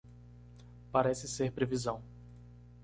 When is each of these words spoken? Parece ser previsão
Parece 0.91 1.27
ser 1.27 1.51
previsão 1.51 2.01